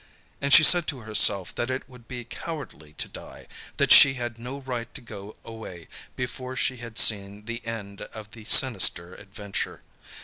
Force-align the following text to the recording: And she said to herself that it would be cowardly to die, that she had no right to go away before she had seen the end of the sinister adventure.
And 0.41 0.51
she 0.51 0.63
said 0.63 0.87
to 0.87 1.01
herself 1.01 1.53
that 1.53 1.69
it 1.69 1.87
would 1.87 2.07
be 2.07 2.23
cowardly 2.23 2.93
to 2.93 3.07
die, 3.07 3.45
that 3.77 3.91
she 3.91 4.15
had 4.15 4.39
no 4.39 4.61
right 4.61 4.91
to 4.95 4.99
go 5.01 5.35
away 5.45 5.87
before 6.15 6.55
she 6.55 6.77
had 6.77 6.97
seen 6.97 7.45
the 7.45 7.63
end 7.63 8.01
of 8.01 8.31
the 8.31 8.43
sinister 8.43 9.13
adventure. 9.13 9.83